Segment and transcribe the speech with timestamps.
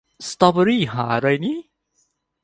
[0.29, 1.53] สตรอว์เบอรี่ห่าไรนิ